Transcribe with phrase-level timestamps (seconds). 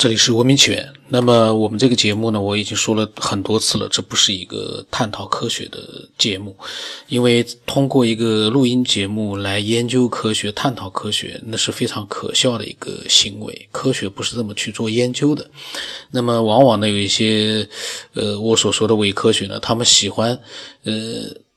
[0.00, 0.90] 这里是文明起源。
[1.08, 6.56] 那么我们这个节目呢，我已经说了很多次了，这不是一个探讨科学的节目，
[7.08, 13.68] 因为通过一个录音节目来研究科学、探讨科学，那是非常可笑的一个行为。
[13.70, 15.50] 科学不是这么去做研究的。
[16.12, 17.68] 那么往往呢，有一些
[18.14, 20.30] 呃，我所说的伪科学呢，他们喜欢
[20.84, 20.92] 呃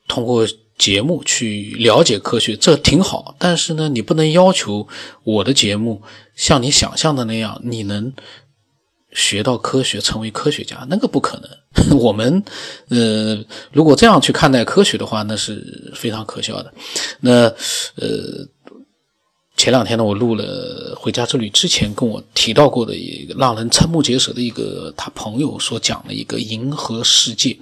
[0.09, 0.45] 通过。
[0.75, 3.35] 节目去了解科学，这挺好。
[3.37, 4.85] 但是呢，你不能要求
[5.23, 6.01] 我的节目
[6.36, 8.13] 像你想象的那样，你能
[9.12, 11.98] 学到科学，成为科学家，那个不可能。
[11.98, 12.44] 我们，
[12.90, 16.73] 呃，如果这样去看待科学的话，那是非常可笑的。
[17.20, 17.48] 那，
[17.95, 18.48] 呃。
[19.55, 27.55] 前两天呢，我录了《回家之旅》之前跟我提到过的一个让人瞠目结舌的一个他朋友所讲的一个银河世界、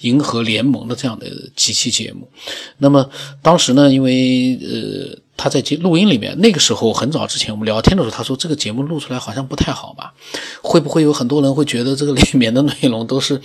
[0.00, 1.26] 银河联盟的这样的
[1.56, 2.30] 几期节目。
[2.76, 3.10] 那么
[3.40, 5.18] 当时呢，因为呃。
[5.38, 10.12] 他在录音里面，那个时候很早之前我们聊天的时候，他说这个节目录出来好像不太好吧？
[10.60, 13.40] 会不会有很多人会觉得这个里面的内容都是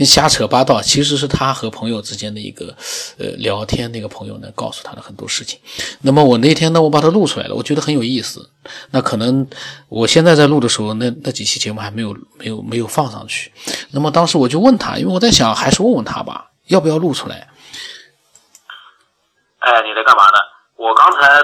[0.00, 0.80] 瞎扯八道？
[0.82, 2.74] 其实是他和朋友之间的一个
[3.18, 5.60] 呃聊天，那个朋友呢告诉他的很多事情。
[6.00, 8.48] 那么我那天呢，我把它录出来了，我觉得很有意思。
[8.92, 9.46] 那可能
[9.90, 13.52] 我现在在录的时候，那那几期节目还没有没有没有放上去。
[13.90, 17.48] 那么当时我就问他，因为我在想，还是问问他吧，要不要录出来？
[19.58, 20.55] 哎，你在干嘛呢？
[20.76, 21.42] 我刚才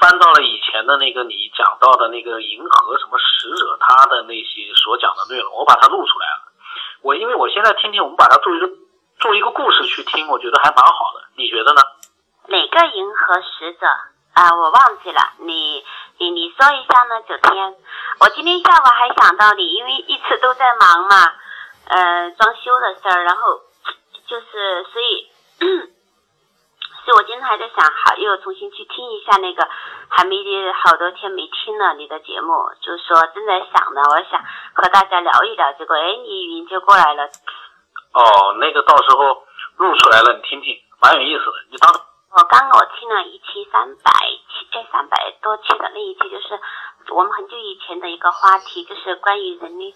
[0.00, 6.52] 翻到了以前的那个你讲到的那个银河什么使者他的那些所讲的内容，我把它录出来了。
[7.02, 8.68] 我因为我现在听听，我们把它做一个
[9.18, 11.24] 做一个故事去听，我觉得还蛮好的。
[11.36, 11.82] 你觉得呢？
[12.46, 13.86] 哪个银河使者
[14.34, 14.54] 啊？
[14.56, 15.84] 我忘记了，你
[16.18, 17.20] 你你说一下呢？
[17.28, 17.74] 九天，
[18.20, 21.32] 我今天下午还想到你，因为一直都在忙嘛，
[21.88, 23.60] 呃，装修的事儿，然后
[24.26, 25.28] 就是所以。
[27.04, 29.66] 所以我今天还在想，好又重新去听一下那个，
[30.08, 30.36] 还没
[30.72, 34.40] 好多天没听了你的节目，就是说正在想呢，我想
[34.74, 37.24] 和大家聊一聊，结果哎，你语音就过来了。
[38.12, 39.42] 哦，那个到时候
[39.76, 41.52] 录出来了，你听听，蛮有意思的。
[41.70, 44.12] 你当我刚我听了一期三百
[44.50, 46.60] 期，哎，三百多期的那一期，就是
[47.14, 49.94] 我们很久以前的一个话题，就是关于人类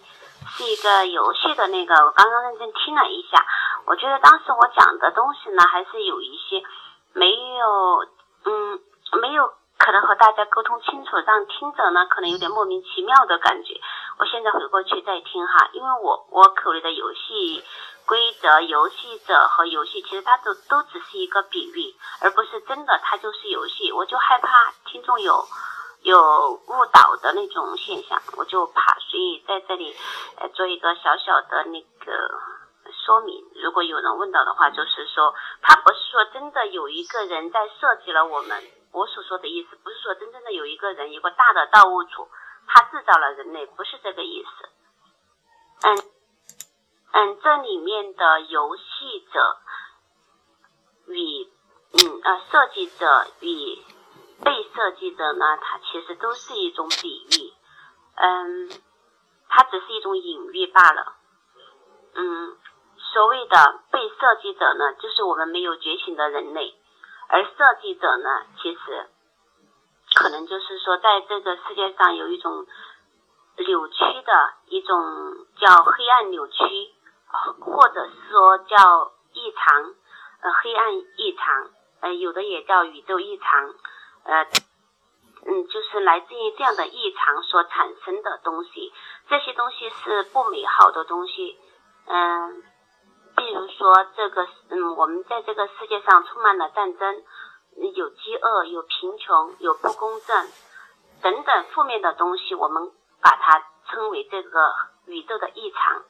[0.57, 3.45] 是一个游戏的那个，我刚刚认真听了一下，
[3.87, 6.65] 我觉得当时我讲的东西呢，还是有一些。
[7.15, 8.07] 没有，
[8.45, 8.81] 嗯，
[9.23, 13.81] 没有可能和大家沟通清楚，让听者呢可能有点莫名其妙的感觉。
[14.19, 17.63] 我现在回过去再听哈，因为我我口里的游戏
[18.05, 23.93] 规则、游戏者和游戏，其实它都都只是一个比喻，而不是真的它就是游戏。
[23.93, 25.47] 我就害怕听众有
[26.03, 29.95] 有误导的那种现象，我就怕，所以在这里
[30.41, 32.41] 呃做一个小小的那个。
[33.05, 38.63] 说明，如果有人问到的话，就是说，他不是说真的有一个人在设计了我们。
[38.93, 42.29] 我所说的意思，不是说真正的有一个人，一个大的造物主，
[42.67, 44.69] 他制造了人类，不是这个意思。
[45.83, 45.99] 嗯
[47.13, 49.59] 嗯，这里面的游戏者
[51.09, 51.49] 与
[51.93, 53.83] 嗯呃设计者与
[54.45, 57.53] 被设计者呢，它其实都是一种比喻。
[58.15, 58.71] 嗯，
[59.49, 61.17] 它只是一种隐喻罢了。
[62.15, 62.57] 嗯。
[63.15, 66.75] 所谓的被设计者呢，就是我们没有觉醒的人类，
[67.29, 68.29] 而设计者呢，
[68.61, 69.07] 其实
[70.17, 72.67] 可能就是说，在这个世界上有一种
[73.57, 76.93] 扭曲的一种叫黑暗扭曲，
[77.61, 79.95] 或者说叫异常，
[80.43, 81.71] 呃，黑暗异常，
[82.01, 83.75] 呃，有的也叫宇宙异常，
[84.25, 84.45] 呃，
[85.47, 88.93] 嗯，就是来自于这样的异常所产生的东西，
[89.29, 91.57] 这些东西是不美好的东西，
[92.07, 92.65] 嗯。
[93.45, 97.23] 例如说，这个嗯，我们在这个世界上充满了战争，
[97.95, 100.49] 有饥饿，有贫穷，有不公正
[101.21, 102.91] 等等负面的东西，我们
[103.21, 104.73] 把它称为这个
[105.05, 106.05] 宇宙的异常。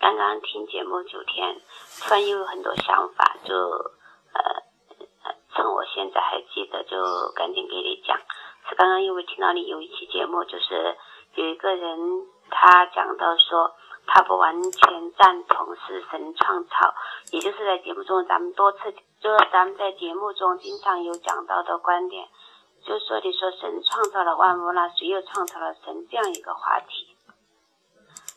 [0.00, 1.60] 刚刚听节目九天，
[2.00, 3.54] 突然又有很多想法，就
[4.32, 4.62] 呃，
[5.54, 6.96] 趁我现在还记得，就
[7.34, 8.16] 赶紧给你讲。
[8.70, 10.96] 是刚刚因为听到你有一期节目，就是
[11.34, 13.75] 有一个人他讲到说。
[14.08, 16.94] 他不完全赞同是神创造，
[17.32, 18.78] 也就是在节目中咱们多次，
[19.20, 22.28] 就是咱们在节目中经常有讲到的观点，
[22.84, 27.16] 就说你说神创造了万物，那谁又创造了神这样一个话题。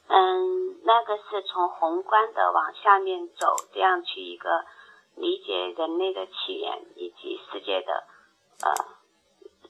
[0.07, 4.65] 嗯，那个是从宏观的往下面走，这样去一个
[5.15, 8.03] 理解人类的起源以及世界的
[8.63, 8.73] 呃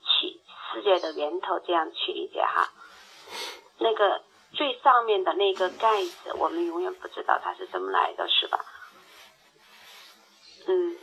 [0.01, 0.41] 起
[0.71, 2.69] 世界的源头，这样去理解哈，
[3.79, 4.21] 那个。
[4.51, 8.59] 最上面的那个盖子，我们永远不知道它是怎么来的，是吧？
[10.67, 10.97] 嗯，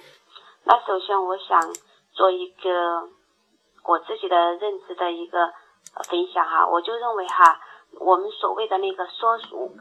[0.64, 1.74] 那首先我想
[2.12, 3.08] 做一个
[3.84, 5.52] 我自己的认知的一个
[6.08, 7.60] 分享哈，我就认为哈，
[8.00, 9.38] 我们所谓的那个说，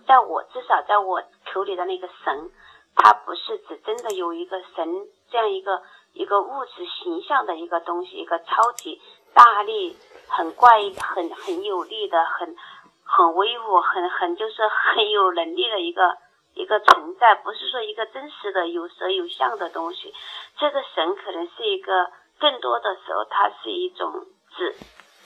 [0.07, 1.21] 在我至少在我
[1.51, 2.51] 口里的那个神，
[2.95, 5.81] 它不是指真的有一个神这样一个
[6.13, 9.01] 一个物质形象的一个东西，一个超级
[9.33, 9.97] 大力、
[10.27, 12.55] 很怪、很很有力的、很
[13.05, 16.17] 很威武、很很就是很有能力的一个
[16.53, 20.13] 一个存在，不是说一个真实的有舌有相的东西。
[20.57, 24.25] 这个神可能是一个，更多的时候它是一种
[24.57, 24.75] 指，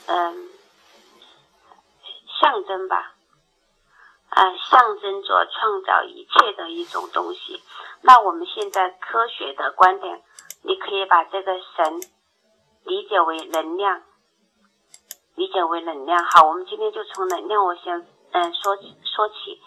[0.06, 0.48] 嗯。
[2.40, 3.12] 象征吧，
[4.30, 7.62] 啊，象征着创造一切的一种东西。
[8.00, 10.22] 那我们现在科学的观点，
[10.62, 12.00] 你可以把这个神
[12.84, 14.02] 理解为能量，
[15.40, 16.22] 理解为能量。
[16.22, 19.58] 好，我们今天就从能量，我先嗯说说起，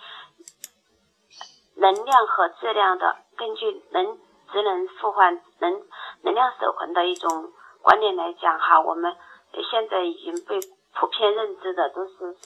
[1.78, 4.20] 能量和质量的，根据能
[4.52, 5.82] 职能互换能
[6.22, 9.18] 能量守恒的一种观点来讲哈，我们
[9.72, 10.60] 现在已经被
[10.94, 12.38] 普遍认知的都是。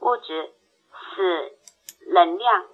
[0.00, 0.52] 物质
[0.92, 1.56] 是
[2.12, 2.66] 能量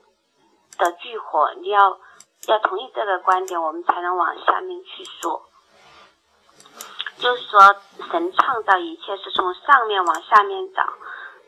[0.76, 2.00] 的聚合，你要
[2.48, 5.40] 要同意这个观点，我们才能往下面去说。
[7.18, 7.60] 就是说，
[8.10, 10.82] 神创造一切是从上面往下面找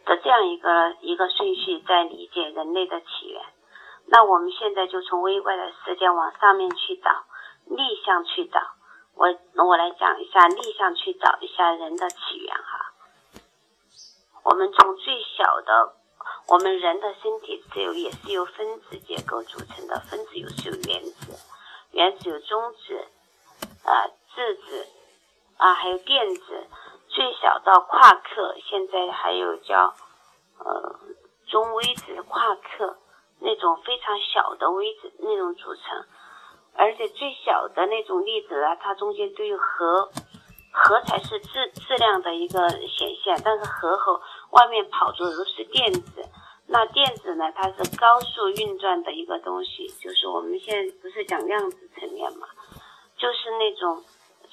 [0.04, 3.42] 的这样一个一个顺序，在理解人类的起源。
[4.06, 7.10] 那我们现在就从微观的世界往上面去找，
[7.64, 8.60] 逆向去找。
[9.14, 9.26] 我
[9.64, 12.92] 我来讲一下逆向去找一下人的起源哈。
[14.44, 15.96] 我们从最小的，
[16.48, 21.32] 我们人的身体是由也是由分子结构组成的，分子有是有原子，
[21.90, 23.08] 原子有中子，
[23.84, 24.86] 啊质子，
[25.56, 26.66] 啊还有电子，
[27.08, 29.94] 最小到夸克，现在还有叫
[30.58, 30.98] 呃
[31.46, 32.96] 中微子、夸克
[33.40, 36.04] 那种非常小的微子那种组成，
[36.74, 40.10] 而且最小的那种粒子啊，它中间都有核。
[40.78, 44.20] 核才是质质量的一个显现，但是核和
[44.50, 46.22] 外面跑着都是电子。
[46.66, 47.50] 那电子呢？
[47.52, 52.46] 它是高速运转的一个东西，就是我们现在不是讲量子层面嘛？
[53.16, 54.04] 就是那种，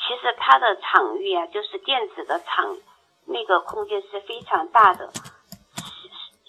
[0.08, 2.78] 其实它的场域啊，就是电子的场，
[3.26, 5.10] 那个空间是非常大的。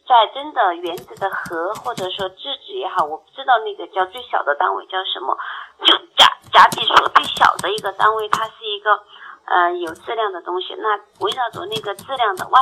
[0.06, 5.36] 在真的原子的核或者说质子也好，我不知道那个叫最小的单位叫什么，
[5.84, 9.02] 就甲甲底所最小的一个单位，它是一个。
[9.46, 12.58] 呃，有质量的东西，那围绕着那个质量的外，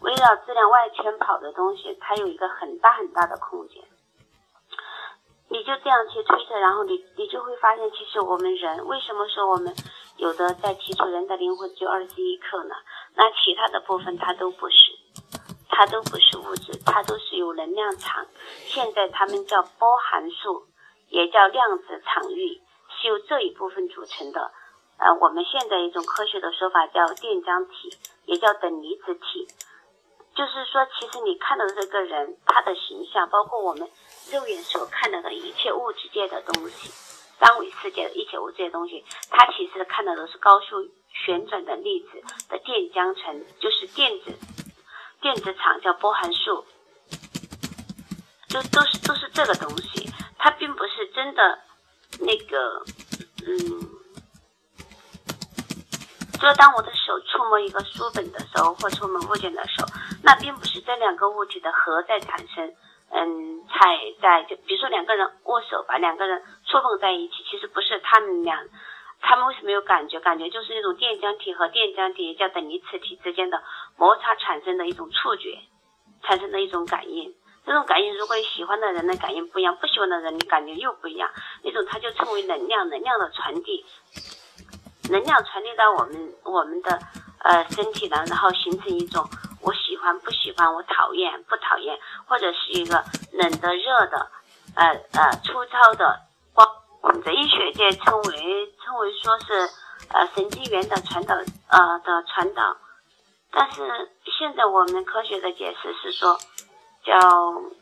[0.00, 3.80] 围绕质量外圈跑的东西，它有一个很大很大的空间。
[5.48, 9.72] 你就这样去推测，然后你你就会发现，其实我们人为什么说我们
[10.16, 12.74] 有的在提出人的灵魂只有二十一克呢？
[13.14, 14.92] 那其他的部分它都不是，
[15.68, 18.26] 它都不是物质，它都是有能量场。
[18.66, 20.66] 现在它们叫波函数，
[21.08, 24.52] 也叫量子场域，是由这一部分组成的。
[24.98, 27.96] 呃，我们现在一种科学的说法叫电浆体，
[28.26, 29.48] 也叫等离子体。
[30.36, 33.88] 就是说，其实你看到的这个人，他的形象，包括我们
[34.32, 36.90] 肉眼所看到的一切物质界的东西，
[37.38, 44.32] 三维世界的一切物质界东西，它其实看到的是高速旋转的粒子的电浆层，就是电子
[45.20, 46.64] 电子场，叫波函数，
[48.48, 51.58] 就都是都是这个东西，它并不是真的
[52.20, 52.84] 那个，
[53.46, 53.90] 嗯。
[56.40, 59.88] 就当我的手触摸一个书本的时候，或触摸物件的时候，
[60.22, 62.74] 那并不是这两个物体的核在产生，
[63.10, 68.64] 嗯，踩在就比如说两个人握手吧，两个人触碰在一起，其实不是他们俩，
[69.20, 70.18] 他们为什么有感觉？
[70.20, 73.62] 感觉就是那种电浆体和电浆体叫等离子体之间的
[73.96, 75.58] 摩擦产生的一种触觉，
[76.22, 77.34] 产生的一种感应。
[77.66, 81.30] 这种感应如果喜欢的人的感应不一样，不喜欢的人你感觉又不一样，
[81.62, 83.86] 那种它就称为能量，能量的传递。
[85.10, 86.98] 能量传递到我们我们的
[87.44, 89.22] 呃身体呢，然后形成一种
[89.64, 93.02] 我喜欢不喜欢，我讨厌不讨厌，或者是一个
[93.32, 94.30] 冷的热的，
[94.76, 96.20] 呃呃粗糙的
[96.52, 96.68] 光，
[97.02, 99.68] 我们在医学界称为称为说是
[100.12, 101.34] 呃神经元的传导
[101.68, 102.76] 呃的传导，
[103.50, 103.82] 但是
[104.38, 106.38] 现在我们科学的解释是说
[107.02, 107.14] 叫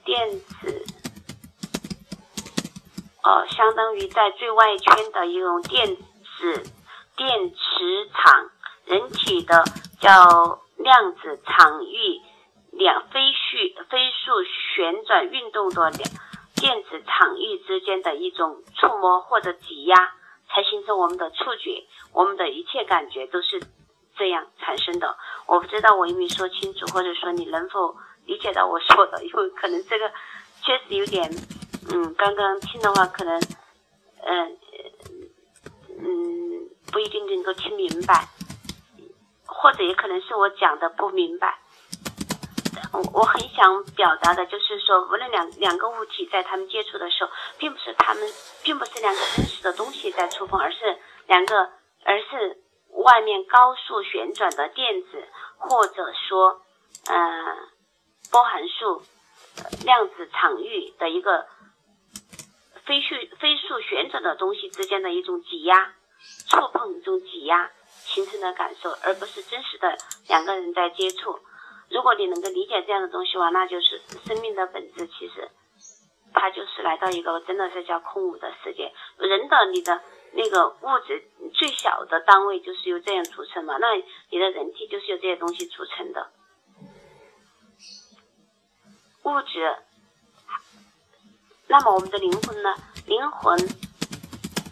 [0.04, 0.84] 电子，
[3.24, 6.02] 呃相当于在最外圈的一种电子。
[7.14, 8.50] 电磁场，
[8.86, 9.62] 人体的
[10.00, 12.20] 叫量子场域，
[12.72, 16.10] 两飞速飞速旋转运动的两
[16.56, 19.96] 电子场域之间的一种触摸或者挤压，
[20.48, 23.62] 才形成我们的触觉，我们的一切感觉都是
[24.16, 25.16] 这样产生的。
[25.46, 27.96] 我不知道我有没有说清楚，或者说你能否
[28.26, 29.24] 理解到我说的？
[29.24, 30.10] 因为可能这个
[30.62, 31.30] 确实有点，
[31.92, 33.40] 嗯，刚刚听的话可能，
[34.22, 34.58] 嗯，
[35.98, 36.68] 嗯。
[36.92, 38.28] 不一定能够听明白，
[39.62, 41.60] 或者也可能是我讲的不明白。
[42.92, 48.28] 我我很想表达的就是说，无论两两个物体在他们接触的时候，并不是他们，
[48.64, 51.70] 并不是两个真实的东西在触碰，而是两个，
[52.04, 52.60] 而是
[53.04, 55.28] 外面高速旋转的电子，
[55.58, 56.60] 或者说，
[57.08, 57.56] 嗯，
[58.32, 59.02] 波函数、
[59.84, 61.46] 量子场域的一个
[62.84, 65.94] 飞速飞速旋转的东西之间的一种挤压、
[66.50, 67.70] 触碰、一种挤压
[68.12, 69.96] 形成的感受，而不是真实的
[70.28, 71.38] 两个人在接触。
[71.88, 75.06] 如果你能够理解这样的东西的话，那就是生命的本质。
[75.06, 75.50] 其实，
[76.32, 78.92] 它就是来到一个真的是叫空无的世界。
[79.18, 80.00] 人的你的
[80.32, 83.94] 那个物质最小的单位就是由这样组成嘛，那
[84.30, 86.30] 你的人体就是由这些东西组成的。
[89.24, 89.76] 物质，
[91.68, 92.74] 那么我们的灵魂呢？
[93.06, 93.58] 灵魂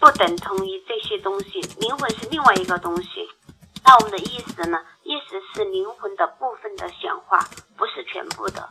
[0.00, 3.28] 不等同于这些东西，灵魂是另外一个东西。
[3.84, 4.82] 那我们的意识呢？
[5.02, 8.66] 意识是灵魂的部分的显化，不是全部的。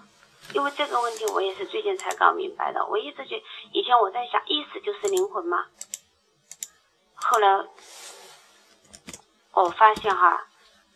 [0.55, 2.83] 因为这个问题，我也是最近才搞明白的。
[2.88, 5.67] 我一直觉，以前我在想，意识就是灵魂吗？
[7.13, 7.67] 后来
[9.53, 10.48] 我发现哈，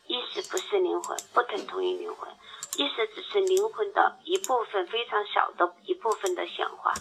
[0.08, 2.28] 意识不是灵魂，不等同于灵魂。
[2.78, 6.92] 意识只是灵魂的一部分，非常小的一部分的显化。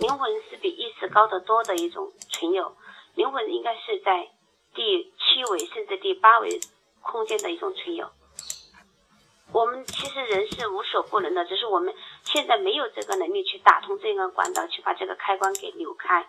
[0.00, 2.74] 灵魂是比意识高得多的一种存有。
[3.14, 4.28] 灵魂应该是在。
[4.72, 6.60] 第七维甚至第八维
[7.02, 8.08] 空间的一种存有，
[9.52, 11.92] 我们其实人是无所不能的，只是我们
[12.22, 16.24] 现在没有这个能力去打通这个管道，去把这个开关给扭开，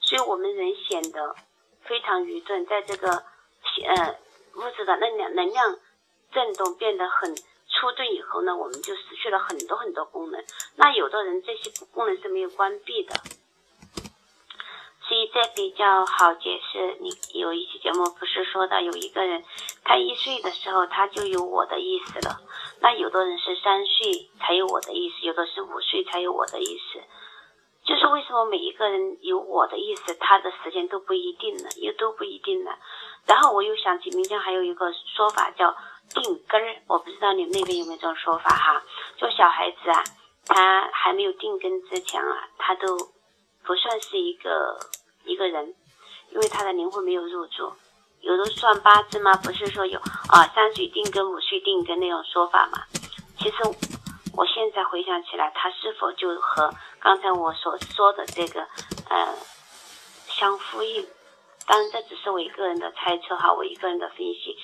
[0.00, 1.36] 所以我们人显得
[1.82, 4.18] 非常愚钝，在这个呃
[4.56, 5.78] 物质的能量能量
[6.32, 7.32] 振动变得很
[7.74, 10.42] 粗钝以后呢，我们就失去了很多很多功能。
[10.76, 13.14] 那有的人这些功能是没有关闭的。
[15.06, 16.96] 所以这比较好解释。
[17.00, 19.44] 你有一期节目不是说到有一个人，
[19.84, 22.40] 他一岁的时候他就有我的意思了。
[22.80, 27.02] 那有的人是三岁才有我的意思，有的是五岁才有我的意思。
[27.84, 31.68] 就是为什么每一个人有我的意思，他的时间都不一定呢？
[31.76, 32.70] 又都不一定呢？
[33.26, 35.76] 然后我又想起民间还有一个说法叫
[36.12, 38.82] 定根儿，我不知道你们那边有没有这种说法哈？
[39.16, 40.04] 就小孩子啊，
[40.46, 42.96] 他还没有定根之前啊，他都。
[43.66, 44.78] 不算是一个
[45.24, 45.74] 一个人，
[46.28, 47.72] 因为他的灵魂没有入住。
[48.20, 49.34] 有的算八字吗？
[49.36, 52.82] 不是说有啊，三岁定根，五岁定根那种说法嘛？
[53.38, 53.56] 其实
[54.36, 58.68] 我现在回想起来，他是否就和刚才我所说的这个
[59.08, 59.34] 呃
[60.28, 61.06] 相呼应？
[61.66, 64.58] 当然，这只是我一个人的猜测哈，我一个人的分析。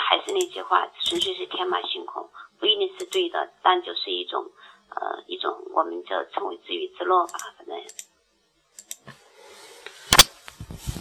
[0.00, 4.44] 还是那句话，纯粹是天马行空，不一定是对的，但就是一种
[4.90, 7.76] 呃一种我们就称为自娱自乐吧，反正。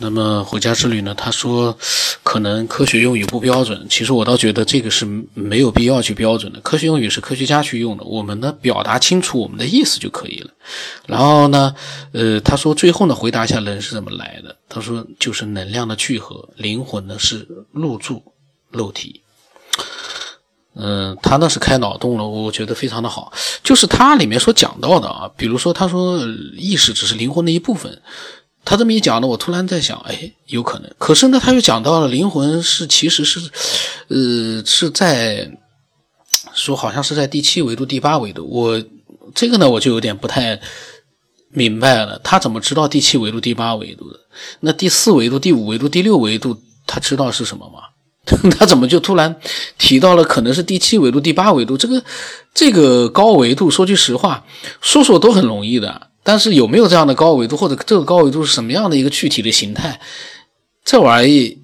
[0.02, 1.16] 那么回家之旅呢？
[1.16, 1.78] 他说，
[2.24, 3.88] 可能科学用语不标准。
[3.90, 6.60] 其实我倒觉得这个是没有必要去标准的。
[6.60, 10.52] 科学用语是科学家去用的，我们呢表达清楚我们的意思就可以了。
[11.08, 11.74] 然后呢，
[12.12, 14.58] 呃，他说最后呢回答一下人是怎么来的。
[14.68, 18.33] 他说就是能量的聚合，灵魂呢是入住
[18.74, 19.22] 肉体。
[20.76, 23.32] 嗯，他那是开脑洞了，我觉得非常的好。
[23.64, 26.20] 就是他里面所讲到的啊，比如说他说
[26.58, 28.02] 意识只是灵魂的一部分。
[28.66, 30.90] 他这么一讲呢，我突然在想，哎，有可能。
[30.98, 33.40] 可是呢，他又讲到了灵魂是其实是，
[34.08, 35.52] 呃，是在
[36.54, 38.48] 说好像是在第七维度、第八维度。
[38.50, 38.82] 我
[39.36, 40.60] 这个呢，我就有点不太
[41.50, 42.18] 明白了。
[42.24, 44.20] 他怎么知道第七维度、第八维度的？
[44.62, 47.82] 那第四维度、第五维度、第六维度，他知道是什么吗？
[48.58, 49.36] 他怎么就突然
[49.78, 51.78] 提到了可能是第七维度、第八维度？
[51.78, 52.04] 这个
[52.54, 54.46] 这个高维度，说句实话，
[54.82, 56.08] 说说都很容易的。
[56.24, 60.00] 但是有没有这样的高维度，或者这个高维度是什么样的一个具体的形态？
[60.86, 61.58] 这玩意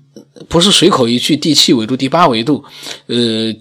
[0.49, 2.65] 不是随口一句第七维度、第八维度，
[3.07, 3.55] 呃，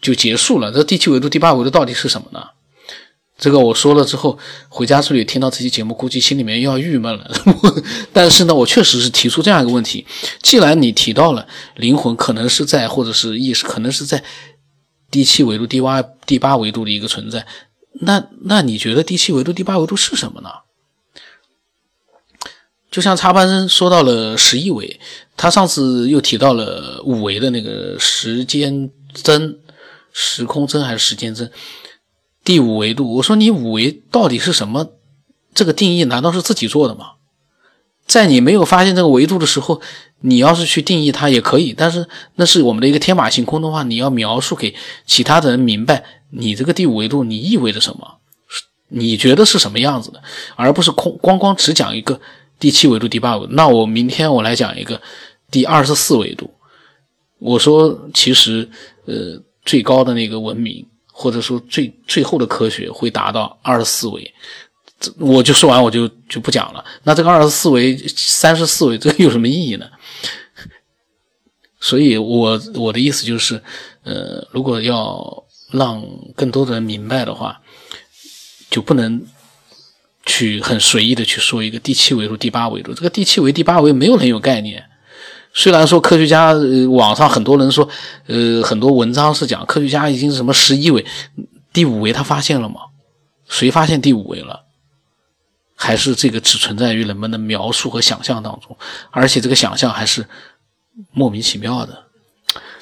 [0.00, 0.72] 就结束了。
[0.72, 2.40] 这第七维度、第八维度到底是什么呢？
[3.38, 4.36] 这个我说了之后，
[4.68, 7.30] 回家之旅听到这期节目，估计心里面又要郁闷了。
[8.12, 10.04] 但是呢，我确实是提出这样一个问题：
[10.42, 14.24] 既然你提到了灵魂可能是在，或者是意识可能是在
[15.08, 17.46] 第七维度、第八第八维度的一个存在。
[18.00, 20.50] 那那你觉得第七维度、第八维度是什么呢？
[22.90, 24.98] 就像插班生说到了十一维，
[25.36, 29.60] 他上次又提到了五维的那个时间针、
[30.12, 31.52] 时空针还是时间针？
[32.48, 34.92] 第五维度，我说你五维到底是什么？
[35.52, 37.16] 这个定义难道是自己做的吗？
[38.06, 39.82] 在你没有发现这个维度的时候，
[40.22, 44.74] 你要是去定义它也可以，但是那是我们的一个天马行空的话，你要描述给
[45.04, 46.02] 其他的人明白。
[46.30, 48.16] 你这个第五维度，你意味着什么？
[48.88, 50.22] 你觉得是什么样子的？
[50.56, 52.18] 而不是空光光只讲一个
[52.58, 53.52] 第七维度、第八维度。
[53.52, 54.98] 那我明天我来讲一个
[55.50, 56.50] 第二十四维度。
[57.40, 58.66] 我说，其实
[59.04, 60.86] 呃，最高的那个文明，
[61.20, 64.34] 或者说最最后的科学会达到二十四维。
[65.18, 66.84] 我就说完，我就就不讲了。
[67.02, 69.86] 那这个二十四维、三十四维，这有什么意义呢？
[71.80, 73.60] 所以，我我的意思就是，
[74.04, 76.04] 呃，如果要让
[76.36, 77.60] 更多的人明白的话，
[78.70, 79.20] 就不能
[80.24, 82.94] 去很随意的去说一个第七维度、第八维度。
[82.94, 84.87] 这个第七维、第八维，没有人有概念。
[85.58, 87.88] 虽然说科学家，呃，网上很多人说，
[88.28, 91.04] 呃，很多文章是讲科学家已经什么十一维、
[91.72, 92.82] 第五维，他发现了吗？
[93.48, 94.66] 谁发现第五维了？
[95.74, 98.78] 还是这个只存在于人们的描述和想象当中，
[99.10, 100.24] 而且这个想象还是
[101.10, 102.04] 莫名其妙的。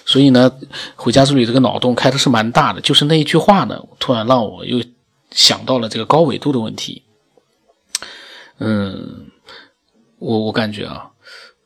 [0.04, 0.52] 所以呢，
[0.96, 2.80] 回家之旅这个脑洞开的是蛮大的。
[2.82, 4.84] 就是那一句话呢，突然让我又
[5.30, 7.02] 想到了这个高纬度的问题。
[8.58, 9.28] 嗯，
[10.18, 11.08] 我我感觉啊，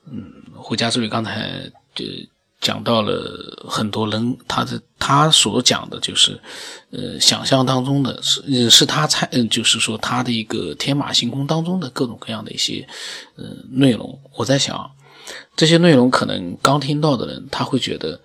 [0.08, 2.04] 嗯，回家之旅刚才就。
[2.60, 6.38] 讲到了很多人，他的他所讲的就是，
[6.90, 12.86] 呃，想象当中的是是他猜，嗯，就是说他的一个天马行空当中的各种各样的一些，
[13.36, 14.20] 呃，内容。
[14.36, 14.90] 我在想，
[15.56, 18.20] 这些内容可能刚听到的人，他会觉得，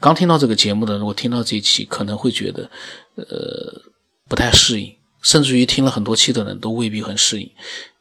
[0.00, 2.70] 刚听到这个节目的人，我听到这一期可能会觉得，
[3.16, 3.82] 呃，
[4.30, 7.50] 不太适应，甚至于听了很多期的人都未必很适应，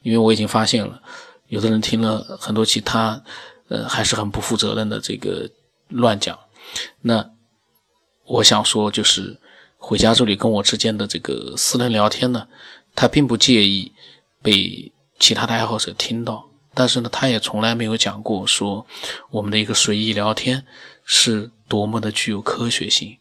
[0.01, 1.01] 因为我已经发现了，
[1.49, 3.21] 有的人听了很多期，他，
[3.67, 5.50] 呃，还是很不负责任的这个。
[5.89, 6.39] 乱讲，
[7.01, 7.29] 那
[8.25, 9.38] 我想说，就是
[9.77, 12.48] 回家助理跟我之间的这个私人聊天呢，
[12.96, 13.91] 他并不介意
[14.41, 18.88] 被其他的爱好者听到，但是呢，他也从来没有讲过说
[19.29, 20.65] 我们的一个随意聊天
[21.05, 23.17] 是多么的具有科学性。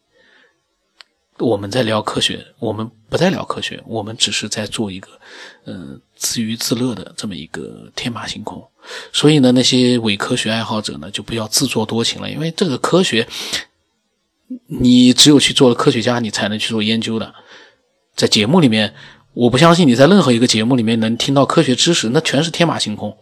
[1.39, 5.09] 我们在聊科学，我们不在聊科学，我们只是在做一个，
[5.65, 8.63] 嗯，自娱自乐的这么一个天马行空。
[9.13, 13.27] 所以呢，那些伪科学爱好者呢，就不要自作多情了，因为这个科学，
[14.67, 17.35] 你只有去做了科学家，你才能去做研究的。
[18.15, 18.95] 在节目里面，
[19.35, 23.17] 我不相信你在任何一个节目里面能听到科学知识，那全是天马行空。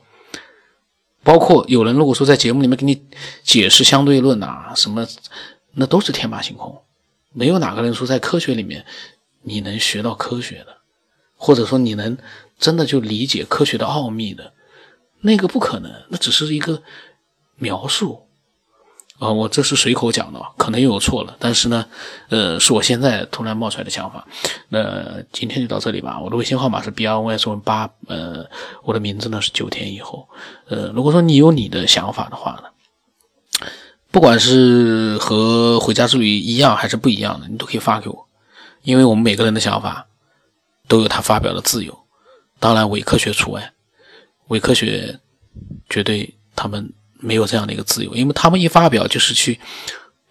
[1.22, 3.02] 包括有人如果说在节目里面给你
[3.42, 5.06] 解释相对论啊什么，
[5.74, 6.80] 那都是天马行空。
[7.32, 8.84] 没有哪个人说在科学里面
[9.42, 10.78] 你能学到科学的，
[11.36, 12.16] 或者说你能
[12.60, 14.52] 真的就理解科学的奥秘的，
[15.22, 16.82] 那个不可能，那只是一个
[17.56, 18.26] 描述
[19.18, 19.32] 啊。
[19.32, 21.86] 我这是随口讲的，可能又有错了，但是呢，
[22.28, 24.26] 呃，是我现在突然冒出来的想法。
[24.68, 26.20] 那今天就到这里吧。
[26.20, 28.46] 我的微信号码是 b r y s 八，呃，
[28.84, 30.28] 我的名字呢是九天以后。
[30.68, 32.64] 呃，如果说你有你的想法的话呢？
[34.12, 38.26] 不管是和回家之旅一样还是不一样的，你都可以发给我，
[38.82, 40.08] 因为我们每个人的想法
[40.88, 41.96] 都有他发表的自由，
[42.60, 43.72] 当然伪科学除外，
[44.48, 45.18] 伪科学
[45.88, 49.58] 绝对他们没有这样的一个自由，因为他们一发表就是去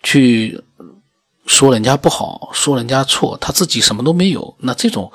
[0.01, 0.63] 去
[1.45, 5.11] 说人家不好，说人家错，他自己什么都没有，那这种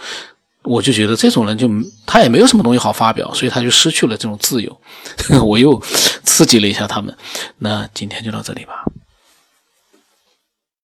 [0.65, 1.71] 我就觉得这种人就
[2.05, 4.81] 他也没有什么东西好发表，所以他就失去了这种自由，
[5.43, 5.83] 我又。
[6.27, 7.17] 刺激了一下他们，
[7.59, 8.85] 那今天就到这里吧。